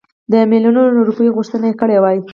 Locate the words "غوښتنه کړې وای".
1.37-2.17